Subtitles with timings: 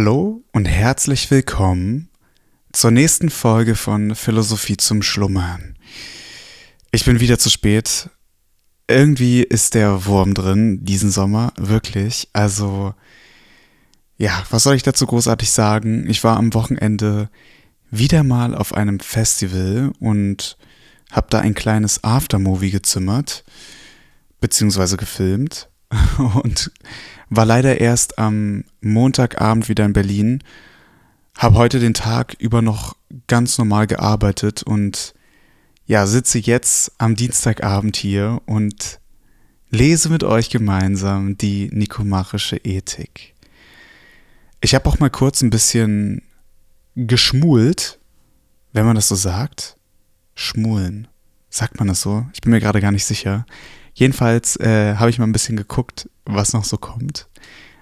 [0.00, 2.08] Hallo und herzlich willkommen
[2.72, 5.76] zur nächsten Folge von Philosophie zum Schlummern.
[6.92, 8.08] Ich bin wieder zu spät.
[8.86, 12.28] Irgendwie ist der Wurm drin diesen Sommer, wirklich.
[12.32, 12.94] Also,
[14.18, 16.08] ja, was soll ich dazu großartig sagen?
[16.08, 17.28] Ich war am Wochenende
[17.90, 20.58] wieder mal auf einem Festival und
[21.10, 23.42] habe da ein kleines Aftermovie gezimmert,
[24.40, 25.68] beziehungsweise gefilmt.
[26.44, 26.70] Und
[27.30, 30.42] war leider erst am Montagabend wieder in Berlin,
[31.36, 35.14] habe heute den Tag über noch ganz normal gearbeitet und
[35.86, 39.00] ja, sitze jetzt am Dienstagabend hier und
[39.70, 43.34] lese mit euch gemeinsam die nikomachische Ethik.
[44.60, 46.22] Ich habe auch mal kurz ein bisschen
[46.94, 47.98] geschmult,
[48.72, 49.76] wenn man das so sagt.
[50.34, 51.08] Schmulen.
[51.50, 52.26] Sagt man das so?
[52.34, 53.46] Ich bin mir gerade gar nicht sicher.
[53.94, 57.28] Jedenfalls äh, habe ich mal ein bisschen geguckt, was noch so kommt.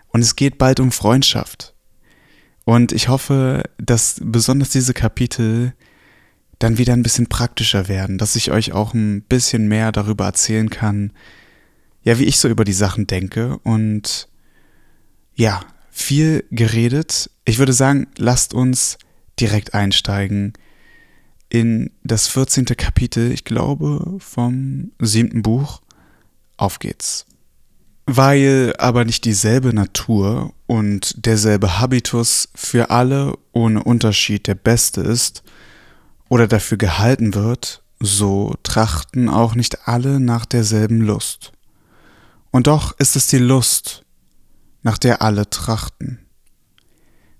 [0.08, 1.74] Und es geht bald um Freundschaft.
[2.64, 5.74] Und ich hoffe, dass besonders diese Kapitel
[6.58, 10.70] dann wieder ein bisschen praktischer werden, dass ich euch auch ein bisschen mehr darüber erzählen
[10.70, 11.12] kann,
[12.02, 13.58] ja, wie ich so über die Sachen denke.
[13.58, 14.28] Und
[15.34, 15.60] ja,
[15.90, 17.30] viel geredet.
[17.44, 18.98] Ich würde sagen, lasst uns
[19.38, 20.54] direkt einsteigen
[21.48, 22.64] in das 14.
[22.64, 25.82] Kapitel, ich glaube, vom siebten Buch.
[26.56, 27.26] Auf geht's.
[28.06, 35.42] Weil aber nicht dieselbe Natur und derselbe Habitus für alle ohne Unterschied der beste ist
[36.28, 41.52] oder dafür gehalten wird, so trachten auch nicht alle nach derselben Lust.
[42.52, 44.04] Und doch ist es die Lust,
[44.82, 46.20] nach der alle trachten.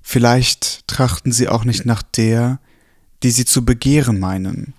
[0.03, 2.59] Vielleicht trachten sie auch nicht nach der,
[3.23, 4.75] die sie zu begehren meinen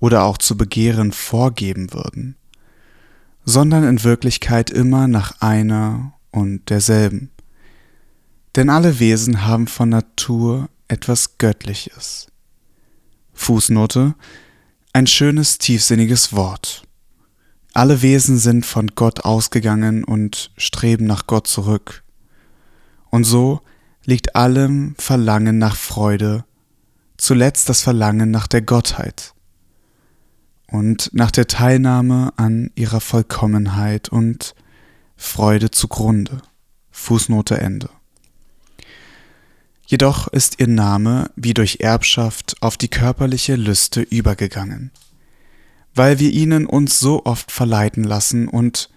[0.00, 2.36] oder auch zu begehren vorgeben würden
[3.46, 7.30] sondern in Wirklichkeit immer nach einer und derselben.
[8.56, 12.26] Denn alle Wesen haben von Natur etwas Göttliches.
[13.32, 14.14] Fußnote
[14.92, 16.82] ein schönes, tiefsinniges Wort.
[17.74, 22.02] Alle Wesen sind von Gott ausgegangen und streben nach Gott zurück.
[23.10, 23.60] Und so
[24.06, 26.46] liegt allem Verlangen nach Freude,
[27.18, 29.35] zuletzt das Verlangen nach der Gottheit
[30.66, 34.54] und nach der Teilnahme an ihrer Vollkommenheit und
[35.16, 36.42] Freude zugrunde.
[36.90, 37.88] Fußnote Ende.
[39.86, 44.90] Jedoch ist ihr Name wie durch Erbschaft auf die körperliche Lüste übergegangen,
[45.94, 48.90] weil wir ihnen uns so oft verleiten lassen und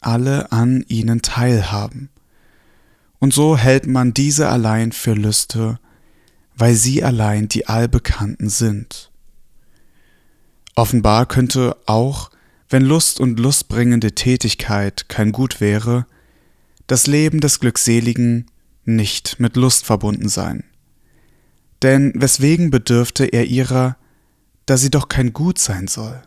[0.00, 2.08] alle an ihnen teilhaben.
[3.20, 5.78] Und so hält man diese allein für Lüste,
[6.56, 9.11] weil sie allein die Allbekannten sind.
[10.74, 12.30] Offenbar könnte auch,
[12.68, 16.06] wenn Lust und lustbringende Tätigkeit kein Gut wäre,
[16.86, 18.46] das Leben des Glückseligen
[18.84, 20.64] nicht mit Lust verbunden sein.
[21.82, 23.96] Denn weswegen bedürfte er ihrer,
[24.66, 26.22] da sie doch kein Gut sein soll?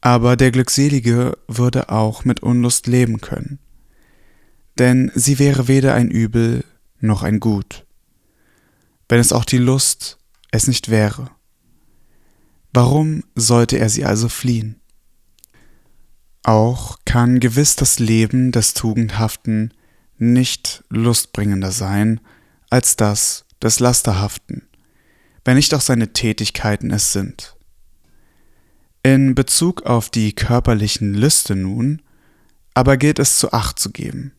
[0.00, 3.58] Aber der Glückselige würde auch mit Unlust leben können,
[4.78, 6.64] denn sie wäre weder ein Übel
[7.00, 7.84] noch ein Gut,
[9.08, 10.18] wenn es auch die Lust
[10.52, 11.30] es nicht wäre.
[12.72, 14.80] Warum sollte er sie also fliehen?
[16.42, 19.74] Auch kann gewiss das Leben des Tugendhaften
[20.18, 22.20] nicht lustbringender sein
[22.70, 24.62] als das des Lasterhaften,
[25.44, 27.56] wenn nicht auch seine Tätigkeiten es sind.
[29.02, 32.02] In Bezug auf die körperlichen Lüste nun,
[32.74, 34.32] aber gilt es zu Acht zu geben,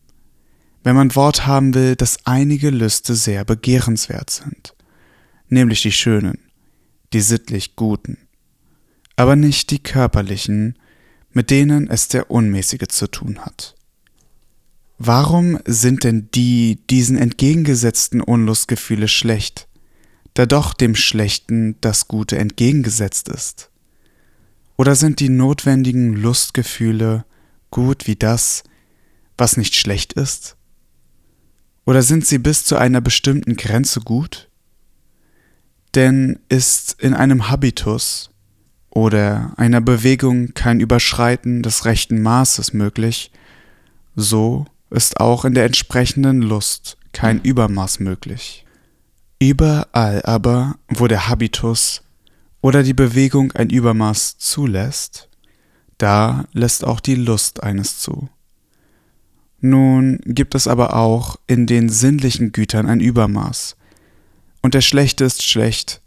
[0.82, 4.74] wenn man Wort haben will, dass einige Lüste sehr begehrenswert sind,
[5.48, 6.38] nämlich die schönen,
[7.12, 8.18] die sittlich Guten,
[9.16, 10.78] aber nicht die körperlichen,
[11.32, 13.74] mit denen es der Unmäßige zu tun hat.
[14.98, 19.66] Warum sind denn die diesen entgegengesetzten Unlustgefühle schlecht,
[20.34, 23.70] da doch dem Schlechten das Gute entgegengesetzt ist?
[24.76, 27.24] Oder sind die notwendigen Lustgefühle
[27.70, 28.62] gut wie das,
[29.36, 30.56] was nicht schlecht ist?
[31.84, 34.48] Oder sind sie bis zu einer bestimmten Grenze gut?
[35.94, 38.30] Denn ist in einem Habitus
[38.88, 43.30] oder einer Bewegung kein Überschreiten des rechten Maßes möglich,
[44.14, 48.64] so ist auch in der entsprechenden Lust kein Übermaß möglich.
[49.38, 52.02] Überall aber, wo der Habitus
[52.60, 55.28] oder die Bewegung ein Übermaß zulässt,
[55.98, 58.28] da lässt auch die Lust eines zu.
[59.60, 63.76] Nun gibt es aber auch in den sinnlichen Gütern ein Übermaß,
[64.62, 66.00] und der Schlechte ist schlecht,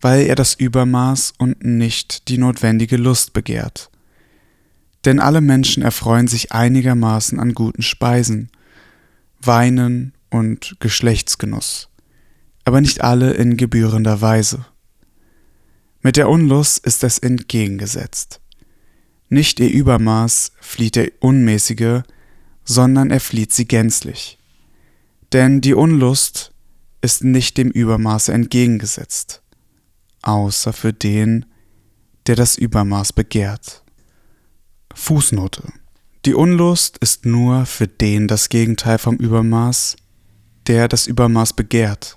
[0.00, 3.90] weil er das Übermaß und nicht die notwendige Lust begehrt.
[5.04, 8.50] Denn alle Menschen erfreuen sich einigermaßen an guten Speisen,
[9.40, 11.88] weinen und Geschlechtsgenuss,
[12.64, 14.66] aber nicht alle in gebührender Weise.
[16.02, 18.40] Mit der Unlust ist es entgegengesetzt.
[19.28, 22.02] Nicht ihr Übermaß flieht der Unmäßige,
[22.64, 24.38] sondern er flieht sie gänzlich.
[25.32, 26.53] Denn die Unlust
[27.04, 29.42] ist nicht dem Übermaße entgegengesetzt,
[30.22, 31.46] außer für den,
[32.26, 33.84] der das Übermaß begehrt.
[34.94, 35.62] Fußnote.
[36.24, 39.96] Die Unlust ist nur für den das Gegenteil vom Übermaß,
[40.66, 42.16] der das Übermaß begehrt.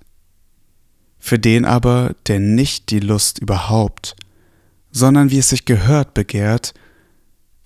[1.20, 4.16] Für den aber, der nicht die Lust überhaupt,
[4.92, 6.74] sondern wie es sich gehört begehrt,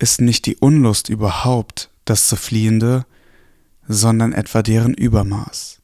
[0.00, 3.06] ist nicht die Unlust überhaupt das zu fliehende,
[3.86, 5.81] sondern etwa deren Übermaß,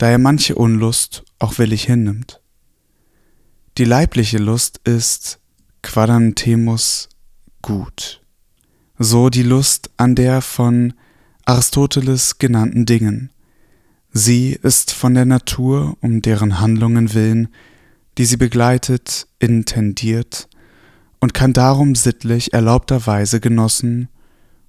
[0.00, 2.40] da er manche Unlust auch willig hinnimmt.
[3.76, 5.40] Die leibliche Lust ist
[5.82, 7.10] Quadantemus
[7.60, 8.22] gut,
[8.98, 10.94] so die Lust an der von
[11.44, 13.30] Aristoteles genannten Dingen.
[14.10, 17.48] Sie ist von der Natur, um deren Handlungen willen,
[18.16, 20.48] die sie begleitet, intendiert
[21.20, 24.08] und kann darum sittlich erlaubterweise genossen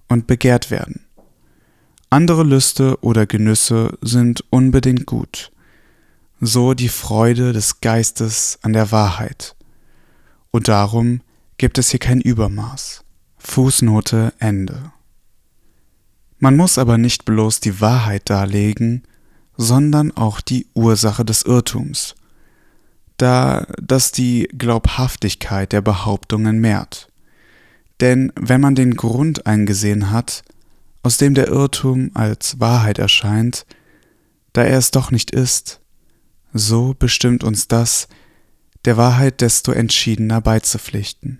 [0.09, 1.05] und begehrt werden.
[2.13, 5.49] Andere Lüste oder Genüsse sind unbedingt gut,
[6.41, 9.55] so die Freude des Geistes an der Wahrheit.
[10.51, 11.21] Und darum
[11.57, 13.05] gibt es hier kein Übermaß.
[13.37, 14.91] Fußnote Ende.
[16.37, 19.03] Man muss aber nicht bloß die Wahrheit darlegen,
[19.55, 22.15] sondern auch die Ursache des Irrtums,
[23.15, 27.07] da das die Glaubhaftigkeit der Behauptungen mehrt.
[28.01, 30.43] Denn wenn man den Grund eingesehen hat,
[31.03, 33.65] aus dem der Irrtum als Wahrheit erscheint,
[34.53, 35.81] da er es doch nicht ist,
[36.53, 38.07] so bestimmt uns das,
[38.85, 41.39] der Wahrheit desto entschiedener beizupflichten.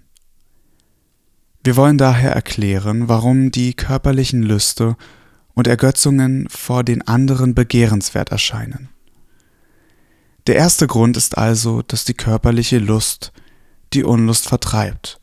[1.64, 4.96] Wir wollen daher erklären, warum die körperlichen Lüste
[5.54, 8.90] und Ergötzungen vor den anderen begehrenswert erscheinen.
[10.48, 13.32] Der erste Grund ist also, dass die körperliche Lust
[13.94, 15.20] die Unlust vertreibt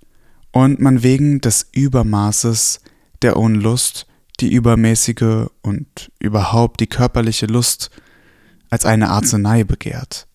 [0.52, 2.80] und man wegen des Übermaßes
[3.22, 4.06] der Unlust
[4.40, 7.90] die übermäßige und überhaupt die körperliche Lust
[8.70, 10.28] als eine Arznei begehrt.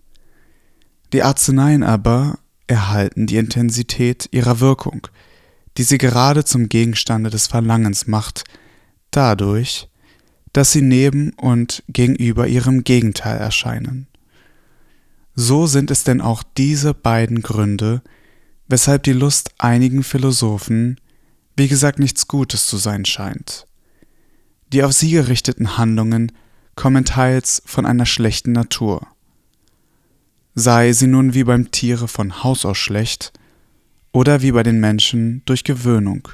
[1.13, 5.07] Die Arzneien aber erhalten die Intensität ihrer Wirkung,
[5.77, 8.43] die sie gerade zum Gegenstande des Verlangens macht,
[9.11, 9.89] dadurch,
[10.53, 14.07] dass sie neben und gegenüber ihrem Gegenteil erscheinen.
[15.35, 18.01] So sind es denn auch diese beiden Gründe,
[18.67, 20.99] weshalb die Lust einigen Philosophen,
[21.55, 23.65] wie gesagt, nichts Gutes zu sein scheint.
[24.73, 26.31] Die auf sie gerichteten Handlungen
[26.75, 29.05] kommen teils von einer schlechten Natur.
[30.55, 33.33] Sei sie nun wie beim Tiere von Haus aus schlecht
[34.11, 36.27] oder wie bei den Menschen durch Gewöhnung.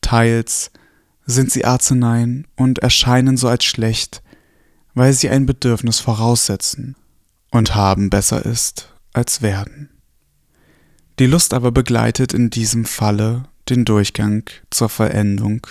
[0.00, 0.70] Teils
[1.26, 4.22] sind sie Arzneien und erscheinen so als schlecht,
[4.94, 6.94] weil sie ein Bedürfnis voraussetzen
[7.50, 9.88] und haben besser ist als werden.
[11.18, 15.66] Die Lust aber begleitet in diesem Falle den Durchgang zur Vollendung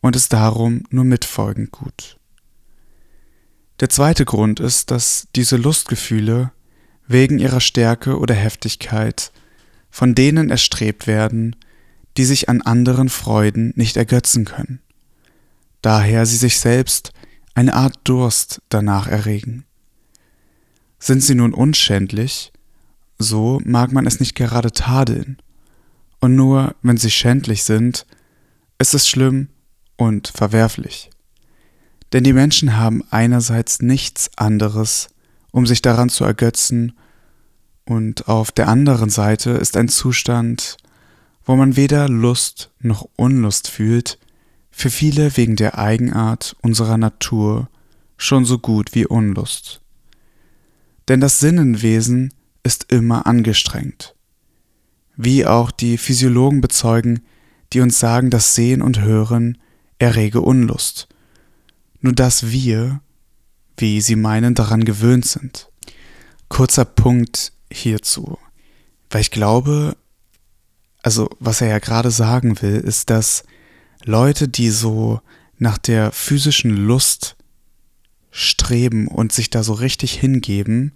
[0.00, 2.18] und ist darum nur mitfolgend gut.
[3.80, 6.52] Der zweite Grund ist, dass diese Lustgefühle
[7.06, 9.32] wegen ihrer Stärke oder Heftigkeit
[9.90, 11.56] von denen erstrebt werden,
[12.16, 14.80] die sich an anderen Freuden nicht ergötzen können,
[15.82, 17.12] daher sie sich selbst
[17.54, 19.64] eine Art Durst danach erregen.
[20.98, 22.52] Sind sie nun unschändlich,
[23.18, 25.38] so mag man es nicht gerade tadeln.
[26.20, 28.06] Und nur wenn sie schändlich sind,
[28.78, 29.48] ist es schlimm
[30.00, 31.10] und verwerflich.
[32.14, 35.08] Denn die Menschen haben einerseits nichts anderes,
[35.50, 36.94] um sich daran zu ergötzen,
[37.84, 40.76] und auf der anderen Seite ist ein Zustand,
[41.44, 44.18] wo man weder Lust noch Unlust fühlt,
[44.70, 47.68] für viele wegen der Eigenart unserer Natur
[48.16, 49.82] schon so gut wie Unlust.
[51.08, 54.14] Denn das Sinnenwesen ist immer angestrengt.
[55.16, 57.20] Wie auch die Physiologen bezeugen,
[57.72, 59.58] die uns sagen, dass Sehen und Hören
[60.00, 61.06] errege Unlust.
[62.00, 63.00] Nur dass wir,
[63.76, 65.70] wie sie meinen, daran gewöhnt sind.
[66.48, 68.38] Kurzer Punkt hierzu.
[69.10, 69.96] Weil ich glaube,
[71.02, 73.44] also was er ja gerade sagen will, ist, dass
[74.04, 75.20] Leute, die so
[75.58, 77.36] nach der physischen Lust
[78.30, 80.92] streben und sich da so richtig hingeben,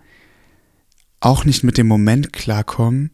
[1.20, 3.10] auch nicht mit dem Moment klarkommen,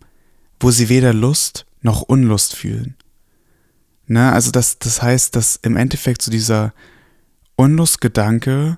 [0.61, 2.97] wo sie weder Lust noch Unlust fühlen.
[4.10, 6.74] Ne, also das, das heißt, dass im Endeffekt so dieser
[7.54, 8.76] Unlustgedanke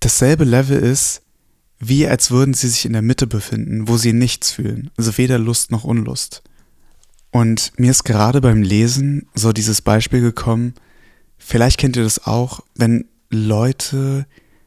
[0.00, 1.22] dasselbe Level ist,
[1.78, 4.90] wie als würden sie sich in der Mitte befinden, wo sie nichts fühlen.
[4.96, 6.42] Also weder Lust noch Unlust.
[7.30, 10.74] Und mir ist gerade beim Lesen so dieses Beispiel gekommen,
[11.38, 14.26] vielleicht kennt ihr das auch, wenn Leute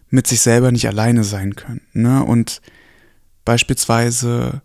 [0.09, 2.23] mit sich selber nicht alleine sein können, ne?
[2.23, 2.61] Und
[3.43, 4.61] beispielsweise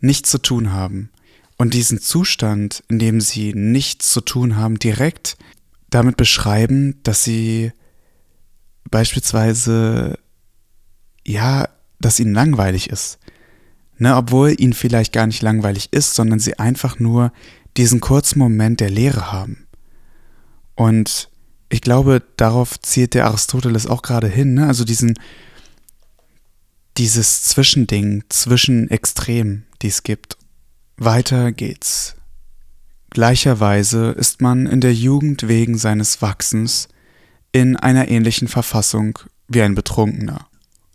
[0.00, 1.08] nichts zu tun haben.
[1.64, 5.38] Und diesen Zustand, in dem sie nichts zu tun haben, direkt
[5.88, 7.72] damit beschreiben, dass sie
[8.90, 10.18] beispielsweise,
[11.26, 13.18] ja, dass ihnen langweilig ist.
[13.96, 17.32] Ne, obwohl ihnen vielleicht gar nicht langweilig ist, sondern sie einfach nur
[17.78, 19.66] diesen kurzen Moment der Leere haben.
[20.74, 21.30] Und
[21.70, 24.66] ich glaube, darauf zielt der Aristoteles auch gerade hin, ne?
[24.66, 25.14] also diesen,
[26.98, 30.36] dieses Zwischending zwischen Extremen, die es gibt.
[30.96, 32.14] Weiter geht's.
[33.10, 36.88] Gleicherweise ist man in der Jugend wegen seines Wachsens
[37.50, 40.46] in einer ähnlichen Verfassung wie ein Betrunkener.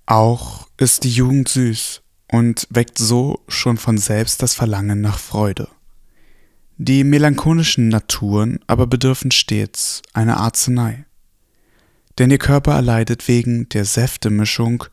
[0.05, 2.01] Auch ist die Jugend süß
[2.31, 5.67] und weckt so schon von selbst das Verlangen nach Freude.
[6.77, 11.05] Die melancholischen Naturen aber bedürfen stets einer Arznei.
[12.17, 14.85] Denn ihr Körper erleidet wegen der Säftemischung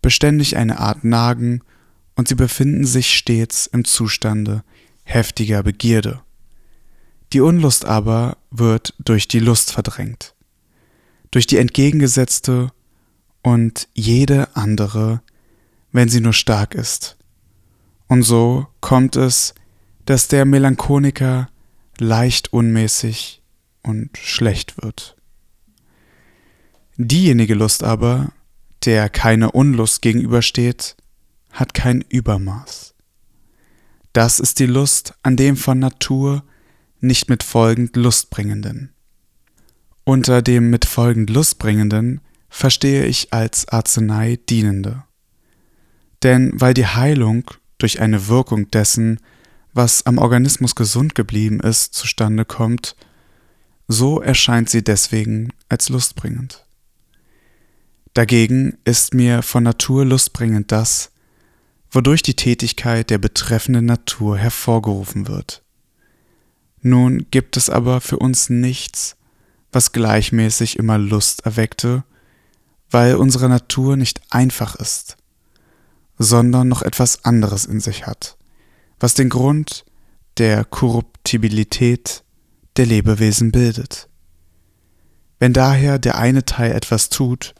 [0.00, 1.60] beständig eine Art Nagen
[2.18, 4.62] und sie befinden sich stets im Zustande
[5.04, 6.20] heftiger Begierde.
[7.32, 10.34] Die Unlust aber wird durch die Lust verdrängt
[11.30, 12.72] durch die entgegengesetzte
[13.42, 15.22] und jede andere,
[15.92, 17.16] wenn sie nur stark ist.
[18.08, 19.54] Und so kommt es,
[20.06, 21.48] dass der Melancholiker
[21.98, 23.42] leicht unmäßig
[23.82, 25.16] und schlecht wird.
[26.96, 28.32] Diejenige Lust aber,
[28.84, 30.96] der keine Unlust gegenübersteht,
[31.50, 32.94] hat kein Übermaß.
[34.12, 36.42] Das ist die Lust an dem von Natur
[37.00, 38.92] nicht mit folgend Lustbringenden.
[40.04, 45.04] Unter dem mit folgend Lustbringenden verstehe ich als Arznei dienende.
[46.22, 47.44] Denn weil die Heilung
[47.78, 49.20] durch eine Wirkung dessen,
[49.72, 52.96] was am Organismus gesund geblieben ist, zustande kommt,
[53.86, 56.64] so erscheint sie deswegen als lustbringend.
[58.14, 61.12] Dagegen ist mir von Natur lustbringend das,
[61.90, 65.62] wodurch die Tätigkeit der betreffenden Natur hervorgerufen wird.
[66.80, 69.16] Nun gibt es aber für uns nichts,
[69.72, 72.04] was gleichmäßig immer Lust erweckte,
[72.90, 75.16] weil unsere Natur nicht einfach ist,
[76.18, 78.36] sondern noch etwas anderes in sich hat,
[79.00, 79.84] was den Grund
[80.38, 82.22] der Korruptibilität
[82.76, 84.08] der Lebewesen bildet.
[85.38, 87.54] Wenn daher der eine Teil etwas tut,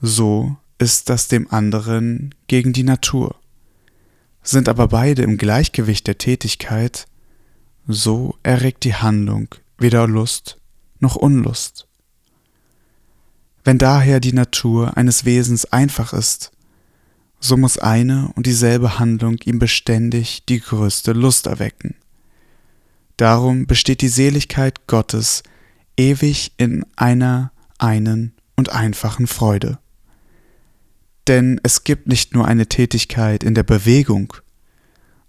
[0.00, 3.36] so ist das dem anderen gegen die Natur.
[4.42, 7.06] Sind aber beide im Gleichgewicht der Tätigkeit,
[7.86, 10.58] so erregt die Handlung weder Lust
[10.98, 11.86] noch Unlust.
[13.64, 16.50] Wenn daher die Natur eines Wesens einfach ist,
[17.38, 21.94] so muss eine und dieselbe Handlung ihm beständig die größte Lust erwecken.
[23.16, 25.44] Darum besteht die Seligkeit Gottes
[25.96, 29.78] ewig in einer einen und einfachen Freude.
[31.28, 34.34] Denn es gibt nicht nur eine Tätigkeit in der Bewegung,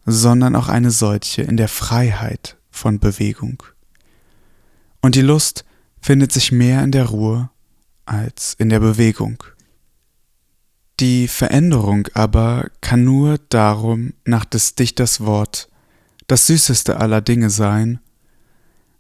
[0.05, 3.63] sondern auch eine solche in der Freiheit von Bewegung
[5.03, 5.65] und die Lust
[6.01, 7.49] findet sich mehr in der Ruhe
[8.05, 9.43] als in der Bewegung.
[10.99, 15.69] Die Veränderung aber kann nur darum nach des Dichters Wort
[16.27, 17.99] das süßeste aller Dinge sein,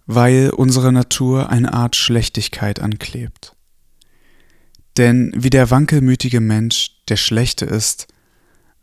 [0.05, 3.55] weil unsere Natur eine Art Schlechtigkeit anklebt.
[4.97, 8.07] Denn wie der wankelmütige Mensch der Schlechte ist,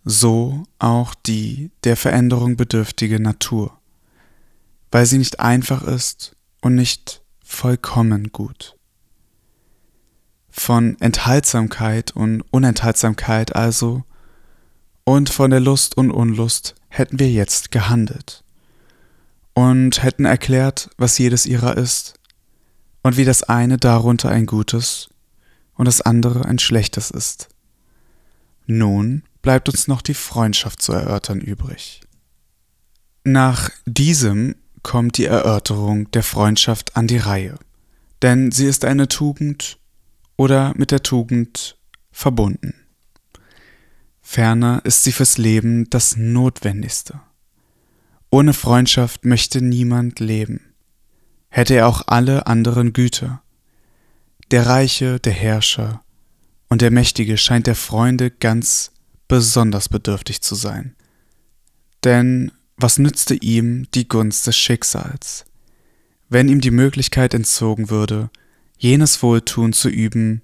[0.05, 3.79] so auch die der Veränderung bedürftige Natur,
[4.91, 8.77] weil sie nicht einfach ist und nicht vollkommen gut.
[10.49, 14.05] Von Enthaltsamkeit und Unenthaltsamkeit also
[15.05, 18.43] und von der Lust und Unlust hätten wir jetzt gehandelt
[19.55, 22.15] und hätten erklärt, was jedes ihrer ist
[23.03, 25.09] und wie das eine darunter ein gutes
[25.81, 27.49] und das andere ein schlechtes ist.
[28.67, 32.03] Nun bleibt uns noch die Freundschaft zu erörtern übrig.
[33.25, 37.59] Nach diesem kommt die Erörterung der Freundschaft an die Reihe,
[38.21, 39.79] denn sie ist eine Tugend
[40.37, 41.79] oder mit der Tugend
[42.13, 42.75] verbunden.
[44.21, 47.23] Ferner ist sie fürs Leben das Notwendigste.
[48.29, 50.61] Ohne Freundschaft möchte niemand leben,
[51.49, 53.43] hätte er auch alle anderen Güter.
[54.51, 56.03] Der Reiche, der Herrscher
[56.69, 58.91] und der Mächtige scheint der Freunde ganz
[59.29, 60.97] besonders bedürftig zu sein.
[62.03, 65.45] Denn was nützte ihm die Gunst des Schicksals,
[66.29, 68.29] wenn ihm die Möglichkeit entzogen würde,
[68.77, 70.43] jenes Wohltun zu üben,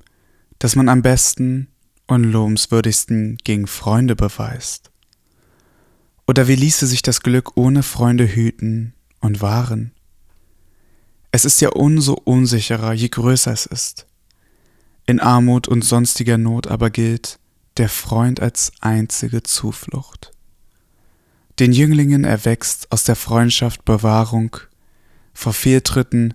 [0.61, 1.67] das man am besten
[2.07, 4.93] und lobenswürdigsten gegen Freunde beweist?
[6.29, 9.96] Oder wie ließe sich das Glück ohne Freunde hüten und wahren?
[11.37, 14.07] Es ist ja umso unsicherer, je größer es ist.
[15.05, 17.39] In Armut und sonstiger Not aber gilt
[17.77, 20.33] der Freund als einzige Zuflucht.
[21.59, 24.57] Den Jünglingen erwächst aus der Freundschaft Bewahrung,
[25.35, 26.33] vor Fehltritten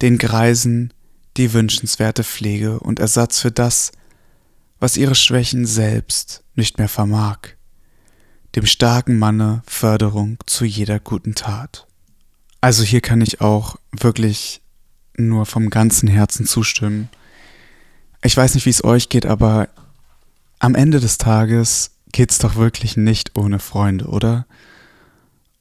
[0.00, 0.94] den Greisen
[1.36, 3.92] die wünschenswerte Pflege und Ersatz für das,
[4.80, 7.40] was ihre Schwächen selbst nicht mehr vermag,
[8.56, 11.87] dem starken Manne Förderung zu jeder guten Tat.
[12.60, 14.60] Also hier kann ich auch wirklich
[15.16, 17.08] nur vom ganzen Herzen zustimmen.
[18.22, 19.68] Ich weiß nicht, wie es euch geht, aber
[20.58, 24.46] am Ende des Tages geht's doch wirklich nicht ohne Freunde, oder?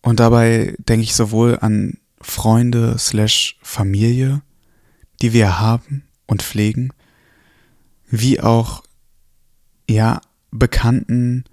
[0.01, 4.41] Und dabei denke ich sowohl an Freunde slash Familie,
[5.21, 6.91] die wir haben und pflegen,
[8.09, 8.83] wie auch,
[9.89, 11.43] ja, Bekannten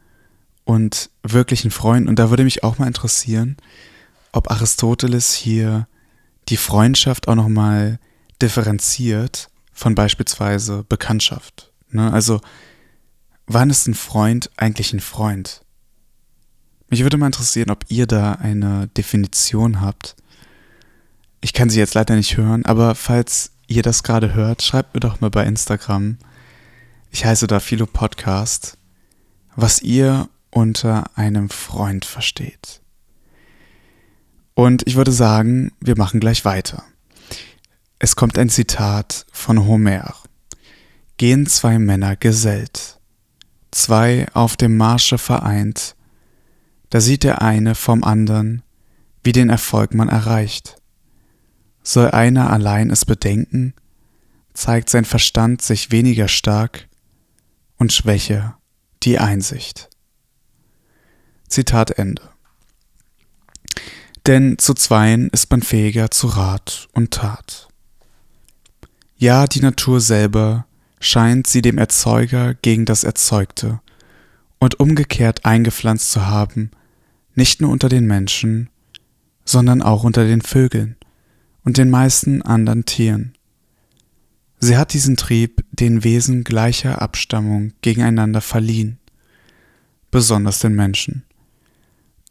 [0.64, 2.08] und wirklichen Freunden.
[2.08, 3.56] Und da würde mich auch mal interessieren,
[4.34, 5.86] ob Aristoteles hier
[6.48, 7.98] die Freundschaft auch nochmal
[8.42, 11.72] differenziert von beispielsweise Bekanntschaft.
[11.90, 12.12] Ne?
[12.12, 12.40] Also,
[13.46, 15.62] wann ist ein Freund eigentlich ein Freund?
[16.88, 20.16] Mich würde mal interessieren, ob ihr da eine Definition habt.
[21.40, 25.00] Ich kann sie jetzt leider nicht hören, aber falls ihr das gerade hört, schreibt mir
[25.00, 26.18] doch mal bei Instagram.
[27.10, 28.78] Ich heiße da Philo Podcast,
[29.56, 32.80] was ihr unter einem Freund versteht.
[34.54, 36.84] Und ich würde sagen, wir machen gleich weiter.
[37.98, 40.14] Es kommt ein Zitat von Homer.
[41.16, 42.98] Gehen zwei Männer gesellt,
[43.70, 45.96] zwei auf dem Marsche vereint,
[46.90, 48.62] da sieht der eine vom andern,
[49.22, 50.76] wie den Erfolg man erreicht.
[51.82, 53.74] Soll einer allein es bedenken,
[54.54, 56.88] zeigt sein Verstand sich weniger stark
[57.76, 58.54] und Schwäche
[59.02, 59.90] die Einsicht.
[61.48, 62.33] Zitat Ende.
[64.26, 67.68] Denn zu zweien ist man fähiger zu Rat und Tat.
[69.16, 70.66] Ja, die Natur selber
[70.98, 73.80] scheint sie dem Erzeuger gegen das Erzeugte
[74.58, 76.70] und umgekehrt eingepflanzt zu haben,
[77.34, 78.70] nicht nur unter den Menschen,
[79.44, 80.96] sondern auch unter den Vögeln
[81.64, 83.34] und den meisten anderen Tieren.
[84.58, 88.98] Sie hat diesen Trieb den Wesen gleicher Abstammung gegeneinander verliehen,
[90.10, 91.24] besonders den Menschen.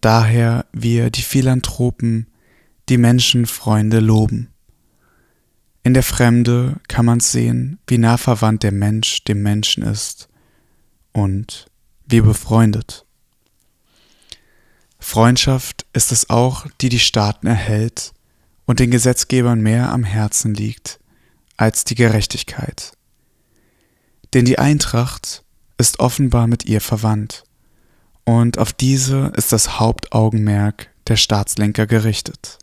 [0.04, 2.28] Daher wir die Philanthropen,
[2.90, 4.50] die Menschenfreunde loben.
[5.82, 10.28] In der Fremde kann man sehen, wie nah verwandt der Mensch dem Menschen ist
[11.14, 11.68] und
[12.06, 13.06] wie befreundet.
[15.00, 18.12] Freundschaft ist es auch, die die Staaten erhält
[18.66, 21.00] und den Gesetzgebern mehr am Herzen liegt
[21.56, 22.92] als die Gerechtigkeit.
[24.34, 25.46] Denn die Eintracht
[25.78, 27.46] ist offenbar mit ihr verwandt,
[28.26, 32.60] und auf diese ist das Hauptaugenmerk der Staatslenker gerichtet,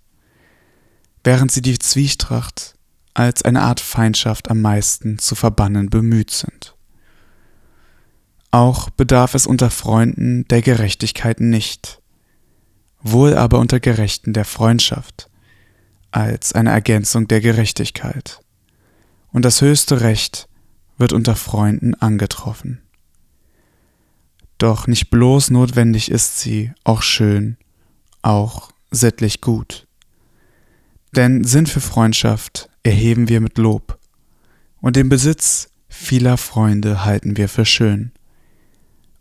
[1.25, 2.75] während sie die Zwietracht
[3.15, 6.75] als eine Art Feindschaft am meisten zu verbannen bemüht sind.
[8.51, 12.01] Auch bedarf es unter Freunden der Gerechtigkeit nicht,
[13.03, 15.29] wohl aber unter Gerechten der Freundschaft,
[16.11, 18.41] als eine Ergänzung der Gerechtigkeit.
[19.33, 20.49] Und das höchste Recht
[20.99, 22.83] wird unter Freunden angetroffen.
[24.61, 27.57] Doch nicht bloß notwendig ist sie, auch schön,
[28.21, 29.87] auch sittlich gut.
[31.17, 33.99] Denn Sinn für Freundschaft erheben wir mit Lob,
[34.83, 38.13] und den Besitz vieler Freunde halten wir für schön.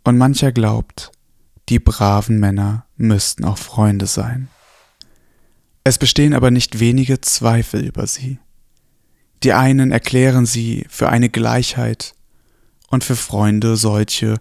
[0.04, 1.10] Und mancher glaubt,
[1.70, 4.50] die braven Männer müssten auch Freunde sein.
[5.86, 8.40] Es bestehen aber nicht wenige Zweifel über sie.
[9.44, 12.14] Die einen erklären sie für eine Gleichheit
[12.90, 14.36] und für Freunde solche,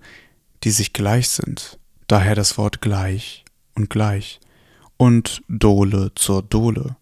[0.65, 3.45] die sich gleich sind, daher das Wort gleich
[3.75, 4.41] und gleich
[4.97, 6.97] und Dole zur Dole.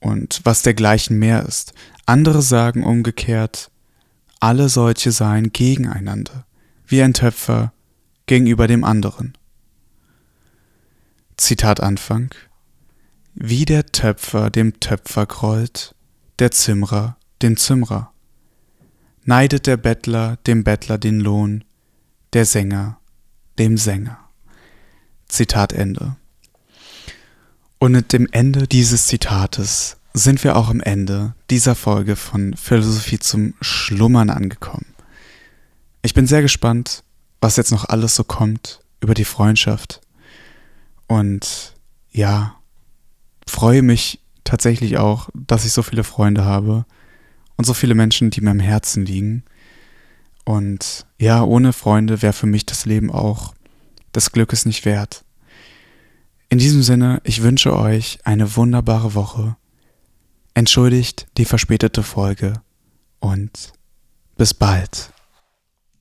[0.00, 1.72] Und was dergleichen mehr ist,
[2.04, 3.70] andere sagen umgekehrt,
[4.40, 6.46] alle solche seien gegeneinander,
[6.86, 7.72] wie ein Töpfer
[8.26, 9.36] gegenüber dem anderen.
[11.36, 12.34] Zitat Anfang
[13.38, 15.94] wie der Töpfer dem Töpfer grollt,
[16.38, 18.10] der Zimmerer den Zimmerer.
[19.24, 21.62] Neidet der Bettler dem Bettler den Lohn,
[22.36, 23.00] der Sänger
[23.58, 24.18] dem Sänger.
[25.26, 26.16] Zitat Ende.
[27.78, 33.18] Und mit dem Ende dieses Zitates sind wir auch am Ende dieser Folge von Philosophie
[33.18, 34.84] zum Schlummern angekommen.
[36.02, 37.04] Ich bin sehr gespannt,
[37.40, 40.02] was jetzt noch alles so kommt über die Freundschaft.
[41.06, 41.74] Und
[42.12, 42.56] ja,
[43.46, 46.84] freue mich tatsächlich auch, dass ich so viele Freunde habe
[47.56, 49.42] und so viele Menschen, die mir am Herzen liegen.
[50.46, 53.52] Und ja, ohne Freunde wäre für mich das Leben auch
[54.14, 55.24] des Glückes nicht wert.
[56.48, 59.56] In diesem Sinne, ich wünsche euch eine wunderbare Woche.
[60.54, 62.62] Entschuldigt die verspätete Folge
[63.18, 63.72] und
[64.36, 65.10] Bis bald.